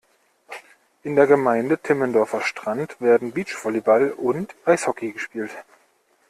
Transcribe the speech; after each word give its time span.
In 1.03 1.15
der 1.15 1.27
Gemeinde 1.27 1.77
Timmendorfer 1.77 2.41
Strand 2.41 2.99
werden 3.01 3.33
Beachvolleyball 3.33 4.09
und 4.13 4.55
Eishockey 4.65 5.11
gespielt. 5.11 5.51